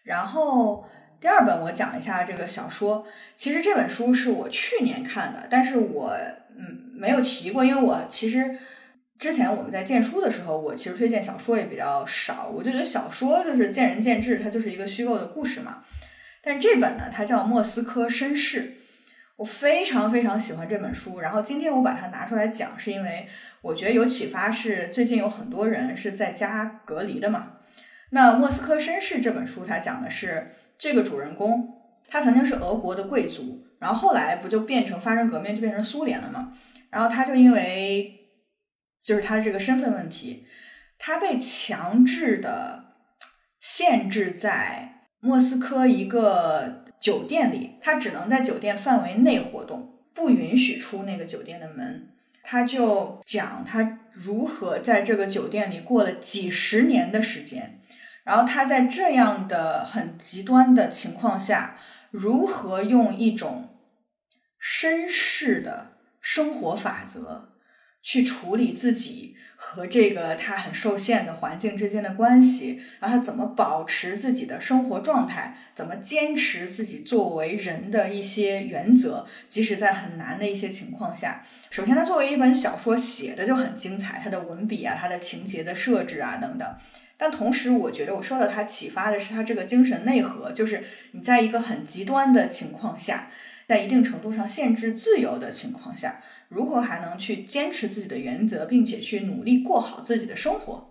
[0.04, 0.88] 然后
[1.20, 3.08] 第二本我讲一下这个小说，
[3.38, 6.18] 其实这本书是我去年看的，但是我
[6.58, 8.58] 嗯没有提过，因为我其实
[9.18, 15.84] 之前我们在荐书的时候，我其实推荐小说也比较少，我就觉得小说就是见仁见智，它就是一个虚构的故事嘛。
[16.42, 18.62] 但这本呢，它叫《莫斯科绅士》，
[19.40, 21.22] 我非常非常喜欢这本书。
[21.22, 23.26] 然后今天我把它拿出来讲，是因为
[23.62, 27.54] 我觉得有启发，是最近有很多人是在家隔离的嘛。
[28.12, 31.70] 那《莫斯科绅士》这本书，它讲的是这个主人公，
[32.10, 36.52] 他曾经是俄国的贵族，然后后来不就变成发生革命，就变成苏联了嘛。
[36.90, 38.14] 然后他就因为
[39.02, 40.46] 就是他的这个身份问题，
[40.98, 42.84] 他被强制的
[43.62, 52.10] 限制在莫斯科一个酒店里，他只能在酒店范围内活动，不允许出那个酒店的门。
[52.44, 57.82] 他就讲他如何在这个酒店里过了几十年的时间，
[58.24, 61.78] 然后他在这样的很极端的情况下，
[62.12, 63.78] 如何用一种
[64.62, 67.49] 绅士的生活法则。
[68.02, 81.46] 去处理自己和这个他很受限的环境之间的关系，然后他怎么保持自己的生活状态，怎么坚持自己作为人的一些原则，即使在很难的一些情况下。
[81.70, 86.68] 首先，他作为一本小说写的就很精彩，他的文笔啊，他的情节的设置啊等等。
[87.18, 90.82] 但同时，我觉得我受到他启发的是他这个精神内核，就是
[91.12, 93.30] 你在一个很极端的情况下，
[93.68, 96.22] 在一定程度上限制自由的情况下。
[96.50, 100.90] 如何还能去坚持自己的原则，并且去努力过好自己的生活？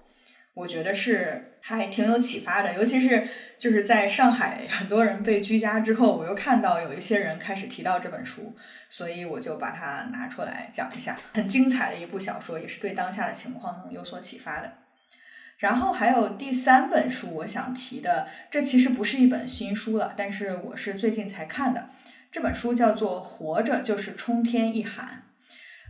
[0.55, 2.75] 我觉得是还挺有启发的。
[2.75, 8.57] 尤其是就是在上海很多人被居家之后，我又看到有一些人开始提到这本书，
[8.89, 11.17] 所以我就把它拿出来讲一下。
[11.35, 14.73] 很精彩的一部小说，也是对当下的情况有所启发的。
[15.59, 21.91] 然后还有第三本书，我想提的，这其实不是一本新书了，但是我是最近才看的。
[22.33, 25.23] 这本书叫做《活着就是冲天一喊》。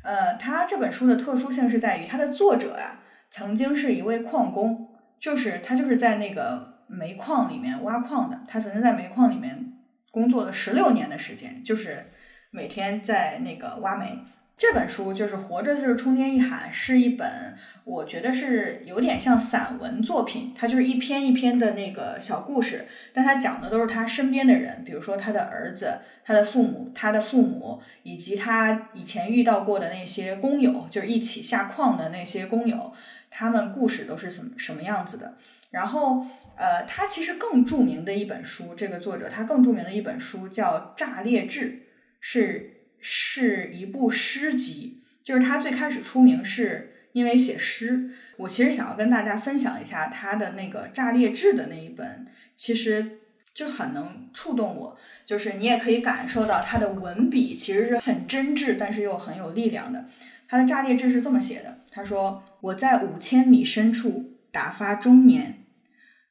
[0.03, 9.73] 呃，他这本书的特殊性是在于，他的作者啊，曾经是一位矿工，就是他就是在那个煤矿里面挖矿的，他曾经在煤矿里面
[10.11, 12.07] 工作了十六年的时间，就是
[12.51, 14.19] 每天在那个挖煤。
[14.59, 32.93] 这本书就是《活着就是冲天一喊》，是一本我觉得是有点像散文作品，它就是一篇一篇的那个小故事，但他讲的都是他身边的人，比如说他的儿子、他的父母、他的父母，以及他以前遇到过的那些工友，就是一起下矿的那些工友，
[33.31, 35.37] 他们故事都是什么什么样子的。
[35.71, 41.71] 然后，呃，他其实更著名的一本书，这个作者他更著名的一本书叫《炸裂志》，
[42.19, 42.75] 是。
[43.11, 48.11] 是一部诗集，就是他最开始出名是因为写诗。
[48.37, 53.21] 我其实想要跟大家分享一下他的那个《炸裂志》的那一本，其实
[53.55, 54.99] 就很能触动我。
[55.25, 60.05] 就是你也可以感受到他的文笔其实是很真挚，但是又很有力量的。
[60.47, 65.65] 他的《炸裂志》是这么写的：他说，我在五千米深处打发中年，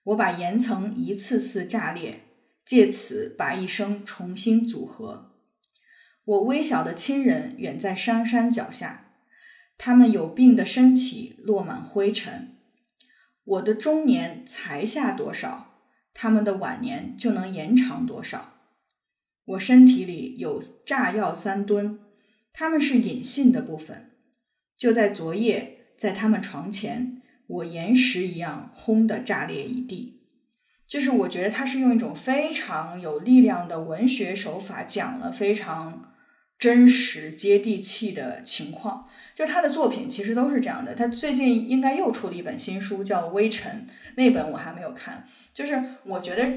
[0.04, 2.20] 我把岩层一次次炸裂，
[2.63, 5.32] 借此把一生重新组合。
[6.28, 9.12] 我微小的亲人远在山山脚下，
[9.78, 12.58] 他们有病的身体落满灰尘。
[13.46, 15.80] 我的中年才下多少，
[16.13, 18.56] 他们的晚年就能延长多少。
[19.46, 21.98] 我身体里有炸药三吨，
[22.52, 24.12] 他们是隐性的部分。
[24.78, 30.26] 就在昨夜，在他们床前，我岩石一样轰的炸裂一地。
[30.86, 36.16] 就是我觉得他是用一种非常有力量的文学手法讲了非常。
[36.60, 40.96] 真实接地气的情况，就他的作品其实都是这样的。
[40.96, 45.28] 他最近应该又出了一本新书，叫《微尘》，那本我还没有看。
[45.54, 46.52] 就是我觉得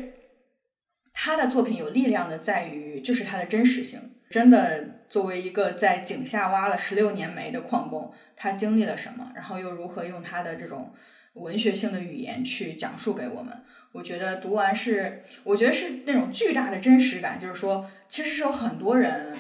[1.13, 4.01] 他的作品有力量的在于，就是他的真实性。
[4.31, 10.95] 真的，作为一个在井下挖了十六年煤的矿工，他经历了什么，然后又如何用他的这种
[11.35, 13.55] 文学性的语言去讲述给我们？
[13.93, 19.37] 我觉得读完是，我觉得是那种巨大的真实感，就是说，其实是有很多人。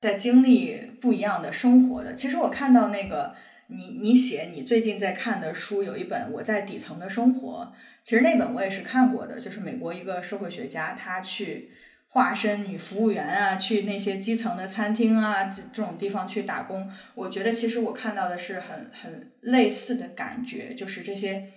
[0.00, 3.34] 在经历不一样的生活的，其实我看到那个
[3.68, 7.72] 你你写你最近在看的书有一本我在底层的生活，
[8.04, 11.70] 其实那本我也是看过的，就是美国一个社会学家他去
[12.08, 21.48] 化身女服务员啊，去那些基层的餐厅啊这这种地方去打工，我觉得其实我看到的是很很类似的感觉，就是这些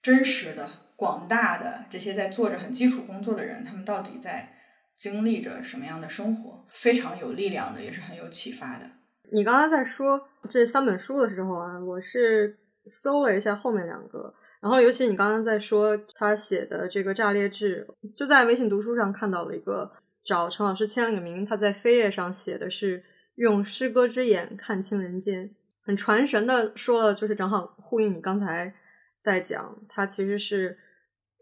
[0.00, 4.54] 真实的广大的这些在做着很基础工作的人，他们到底在。
[5.00, 8.84] 经历着什么样的生活，非常有力量的，也是很有启发的。
[9.32, 19.90] 你刚刚在说这三本书的时候啊，我是搜了一下后面两个，然后尤其你刚刚在说他写的这个《炸裂志》，就在微信读书上看到了一个
[20.22, 23.02] 找陈老师签了个名，他在扉页上写的是
[23.36, 25.54] “用诗歌之眼看清人间”。
[25.82, 28.74] 很传神的说了，就是正好呼应你刚才
[29.18, 30.78] 在讲，他其实是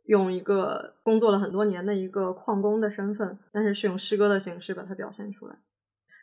[0.09, 5.55] 用一个工作了很多年的一个矿工的身份，但是是用诗歌的形式把它表现出来。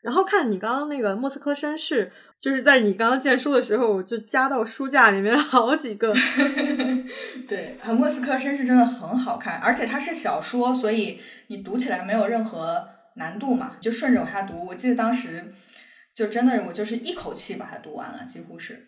[0.02, 2.08] 然后看你刚刚那个《莫斯科绅士》，
[2.40, 6.14] 就是在你刚刚荐书的时候，我就加到书架里面好几个。
[7.48, 14.66] 对，《莫斯科绅士》真的很好看，而且它是小说，所以你读起来没有任何难度嘛，就顺着往下读。
[14.66, 15.44] 我记得当时
[16.14, 18.88] 就真的，我就是一口气把它读完了，几乎是。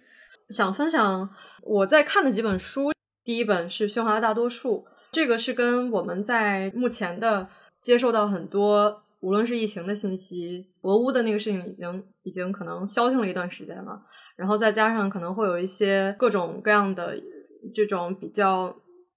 [0.49, 1.29] 想分享
[1.61, 2.91] 我在看的几本书，
[3.27, 7.49] 第一本是《喧哗的大多数》，这个是跟我们在目前的
[7.81, 9.03] 接受到很多。
[9.19, 14.01] 无论是疫情的信息，俄乌的那个事情已经已经可能消停了一段时间了，
[14.37, 17.21] 然后再加上可能会有一些各种各样的
[17.75, 18.73] 这种比较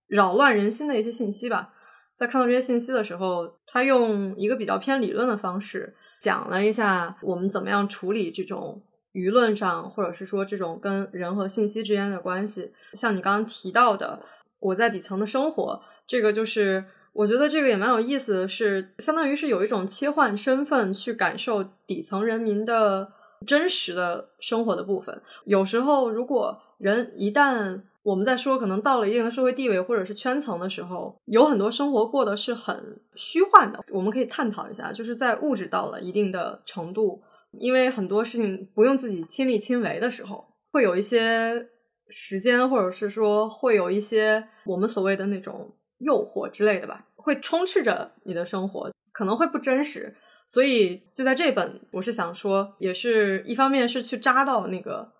[0.08, 1.72] 扰乱人心的一些信息吧。
[2.16, 8.82] 在看到这些信息的时候，他用一个比较偏理论的方式讲了一下我们怎么样处理这种
[9.12, 12.72] 舆论上，或者是说这种跟人和信息之间的关系。
[12.94, 14.20] 像你刚刚提到的，
[14.58, 16.84] 我在底层的生活，这个就是。
[17.12, 23.10] 我觉得这个也蛮有意思的是，相当于是有一种切换身份去感受底层人民的
[23.44, 25.20] 真实的生活的部分。
[25.44, 33.80] 有时候，如果人一旦我们在说可能到了一定的社会地位或者是圈层的时候，有很多生活过得是很虚幻的。
[33.90, 37.20] 我们可以探讨一下，就是在物质到了一定的程度，
[37.58, 41.68] 因为很多事情不用自己亲力亲为的时候，会有一些
[42.08, 45.76] 时间，或者是说会有一些我们所谓的那种。
[46.00, 50.16] 诱惑之类的吧，会充斥着你的生活，可能会不真实。
[50.46, 55.12] 所以就在这本，我是想说，也是一方面是去扎到那个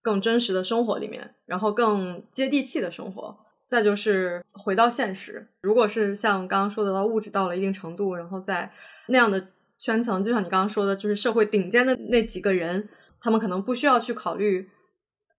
[0.00, 3.36] 更真实的生活里面，然后更接地气的生活。
[3.66, 8.70] 再就是回到现实，如果是像刚刚说的，到物质到了一定程度，然后在
[9.08, 9.44] 那样的
[9.82, 12.88] 圈层，就像你刚刚说的，就是社会顶尖的那几个人，
[13.20, 14.68] 他们可能不需要去考虑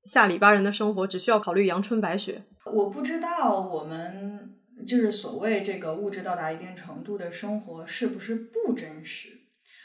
[0.05, 2.43] 下里巴人的生活，只需要考虑阳春白雪。
[2.65, 4.59] 我不知道我们。
[4.87, 9.29] 就是所谓这个物质到达一定程度的生活是不是不真实？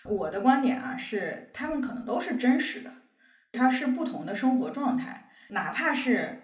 [0.06, 2.90] 我的观点啊是，他们可能都是真实的，
[3.52, 6.40] 它是不同的生活状态，哪怕是，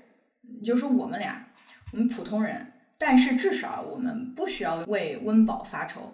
[0.63, 1.49] 就说我们俩，
[1.93, 6.13] 我们普通人，但是至少我们不需要为温饱发愁。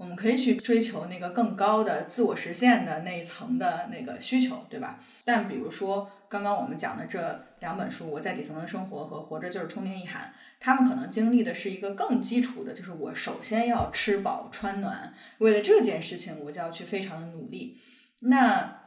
[0.00, 4.98] 我们可以去追求那个更高的自我实现的那一层的那个需求，对吧？
[5.26, 17.78] 但比如说刚刚我们讲的这两本书，《我在底层的生活》和《活着就是充电一喊》，他们可能经历的是一个更基础的，就是我首先要吃饱穿暖，为了这件事情，我就要去非常的努力。
[18.22, 18.80] 那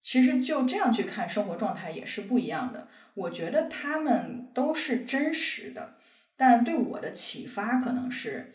[0.00, 2.88] 其实就这样去看生活状态也是不一样的。
[3.12, 5.96] 我觉得他们都是真实的，
[6.34, 8.52] 但对我的启发可能是。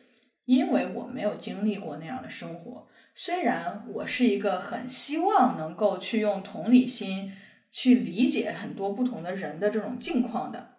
[0.49, 7.31] 因为我没有经历过那样的生活，虽然我是一个很希望能够去用同理心
[7.69, 10.77] 去理解很多不同的人的这种境况的，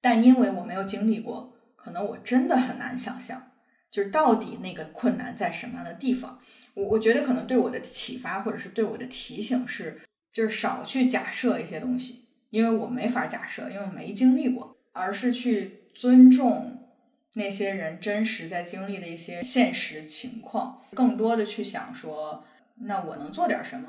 [0.00, 3.52] 但因为我没有经历过，可能我真的很难想象，
[3.88, 6.40] 就是到底那个困难在什么样的地方。
[6.74, 10.00] 我我觉得可能对我的启发或者是对我的提醒是，
[10.32, 16.80] 就是少去假设一些东西，因为我没法假设，因为我没经历过，而是去尊重。
[17.34, 22.44] 那些人真实在经历的一些现实情况，更多的去想说，
[22.76, 23.88] 那我能做点什么，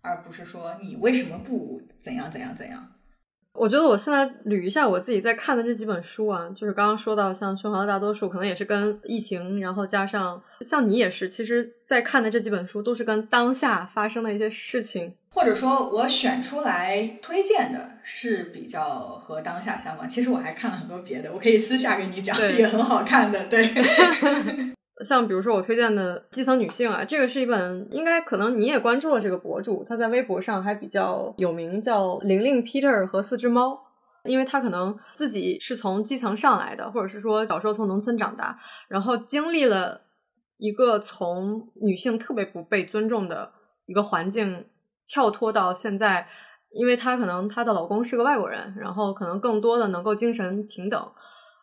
[0.00, 2.92] 而不是说你为什么不怎样怎样怎样。
[3.52, 20.08] 我觉得我现在捋一下我自己在看的这几本书啊，就是刚刚说到像《喧哗的大多数》，可能也是跟疫情，然后加上像你也是，其实在看的这几本书都是跟当下发生的一些事情，或者说我选出来推荐的是比较和当下相关。
[20.08, 23.68] 其实我还看了很多别的，我可以私下给你讲，也很好看的，对。
[25.02, 33.80] 像比如说我推荐的《基层女性》啊，这个是一本应该可能你也关注了这个博主，他在微博上还比较有名，叫玲玲 Peter 和四只猫，
[34.24, 38.58] 因为他可能自己是从基层上来的，或者是说小时候从农村长大，
[38.88, 40.02] 然后经历了
[40.58, 43.52] 一个从女性特别不被尊重的
[43.86, 44.66] 一个环境，
[45.12, 46.28] 跳脱到现在，
[46.70, 51.12] 因为她可能她的老公是个外国人，然后可能更多的能够精神平等，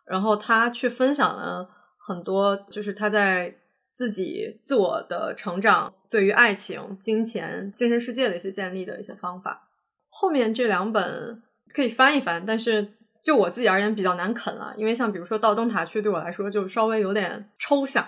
[0.05, 1.69] 然后她去分享了。
[2.05, 3.55] 很多就是她在
[3.93, 9.69] 自己自我的成长，对于爱情、金钱、精神世界的一些建立的一些方法。
[10.09, 11.41] 后面这两本
[11.73, 12.93] 可以翻一翻，但是
[13.23, 18.07] 就我自己而言比较难啃了，因为像比如说到灯塔区对我来说就稍微有点抽象。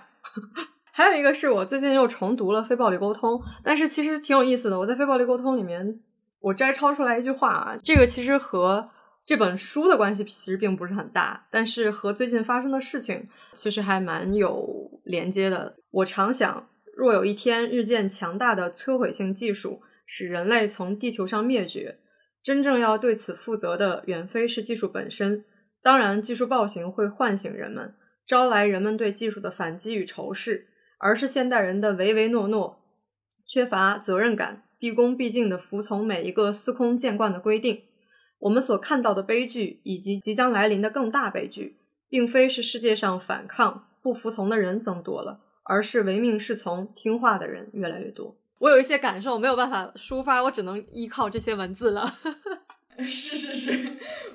[0.99, 4.77] 还有一个是我最近又重读了《非暴力沟通》，但是其实挺有意思的。
[4.77, 5.97] 我在《非暴力沟通》里面，
[6.41, 8.89] 我摘抄出来一句话啊，这个其实和。
[9.25, 15.77] 这本书的关系其实并不是很大，但是和最近发生的事情其实还蛮有连接的。
[15.91, 21.99] 我常想，若有一天日渐强大的摧毁性技术使人类从地球上灭绝。
[22.43, 25.45] 真正要对此负责的，远非是技术本身。
[25.81, 27.93] 当然，技术暴行会唤醒人们，
[28.25, 30.68] 招来人们对技术的反击与仇视，
[30.99, 32.81] 而是现代人的唯唯诺诺，
[33.45, 37.81] 缺乏责任感，毕恭毕敬地服从每一个司空见惯的规定。
[38.39, 41.77] 我们所看到的悲剧，以及即将来临的更大悲剧，
[42.09, 48.37] 并非是世界上反抗、不服从的人增多了，而是唯命是从、听话的人越来越多。
[48.59, 52.13] 我有一些感受没有办法抒发，我只能依靠这些文字了。
[53.07, 53.79] 是是是，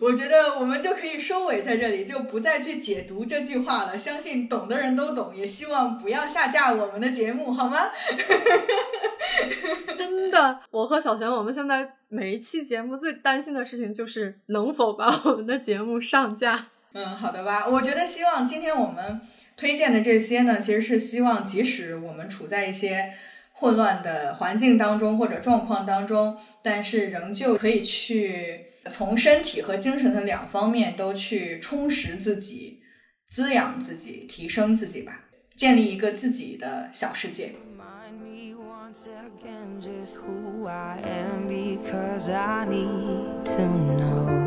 [0.01, 3.99] 我觉得我们就可以收尾在这里，就不再去解读这句话了。
[3.99, 7.79] 相信懂的人都懂，也希望不要下架我们的节目，好吗？
[9.97, 16.69] 真的，我和小璇，我们现在每一期节目最担心的事情就是能否把我们的节目上架。
[16.93, 17.67] 嗯，好的吧。
[17.69, 19.21] 我觉得希望今天我们
[19.57, 23.13] 推荐的这些呢，其实是希望，即使我们处在一些。
[23.57, 32.81] 混乱的环境当中或者状况当中，但是仍旧可以去从身体和精神的两方面都去充实自己、
[33.29, 35.27] 滋养自己、提升自己吧，
[35.57, 37.55] 建立一个自己的小世界。
[38.27, 41.05] failure, God, you'll have
[43.45, 44.44] every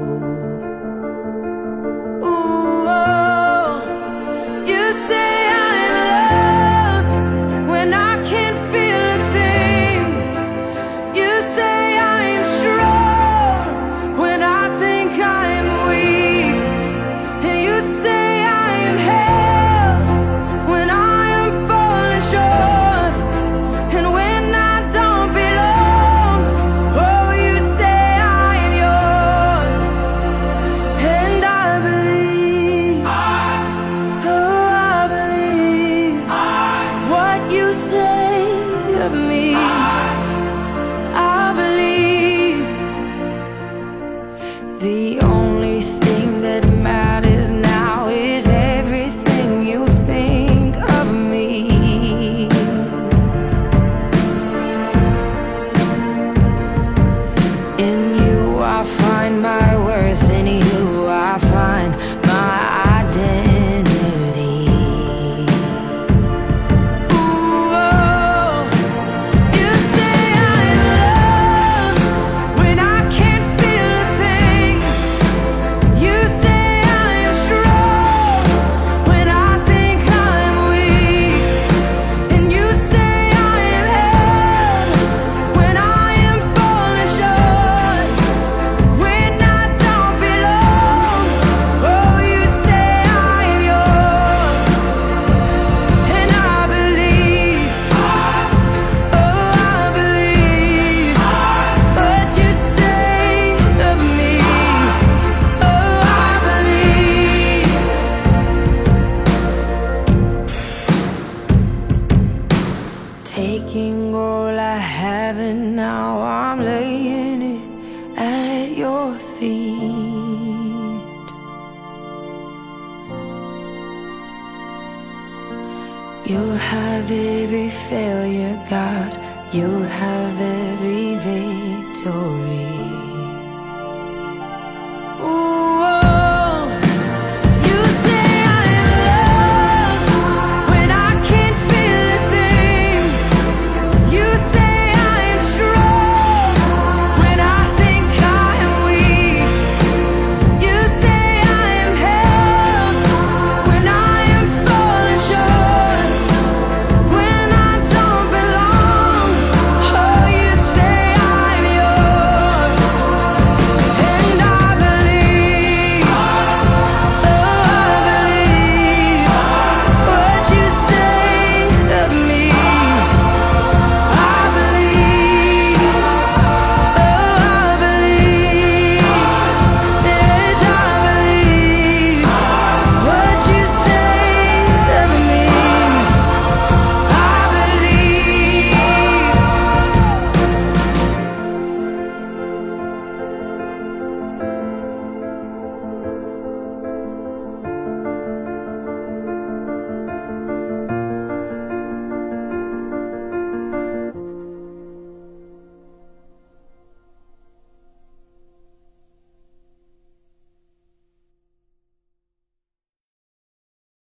[131.27, 132.76] victory.